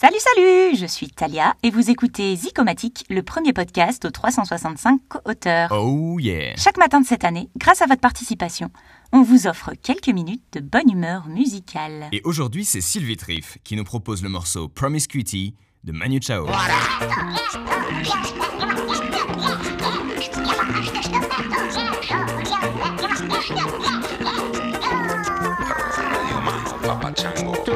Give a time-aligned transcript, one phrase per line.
[0.00, 5.70] Salut, salut Je suis Talia et vous écoutez Zicomatique, le premier podcast aux 365 co-auteurs.
[5.72, 8.70] Oh yeah Chaque matin de cette année, grâce à votre participation,
[9.12, 12.08] on vous offre quelques minutes de bonne humeur musicale.
[12.12, 15.54] Et aujourd'hui, c'est Sylvie Triff qui nous propose le morceau Promiscuity
[15.84, 16.46] de Manu Chao.
[26.90, 26.96] Too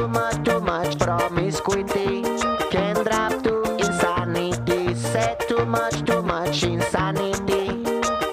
[0.09, 2.21] much, too much promiscuity
[2.69, 4.93] can drop to insanity.
[4.93, 7.81] Said too much, too much insanity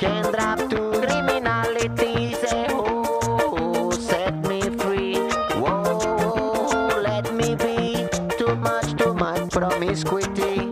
[0.01, 2.35] can drop to criminality.
[2.35, 5.19] Say, oh, set me free.
[5.63, 8.09] Whoa, let me be.
[8.37, 10.72] Too much, too much promiscuity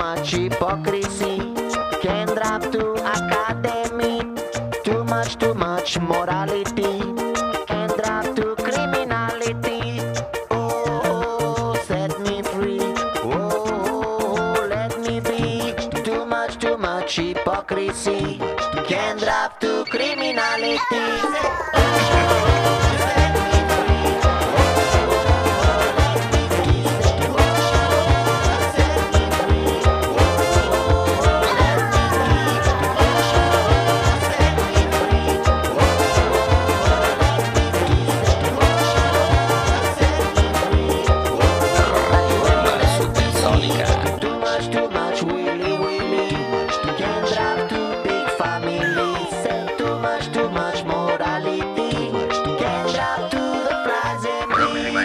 [0.00, 1.36] much, hypocrisy
[2.00, 2.82] can drop to
[3.16, 4.16] academy.
[4.82, 7.00] Too much, too much morality
[7.66, 10.00] can drop to criminality.
[10.50, 12.80] Oh, oh, set me free.
[13.28, 15.74] Oh, let me be.
[16.02, 18.38] Too much, too much hypocrisy
[18.88, 21.79] can drop to criminality.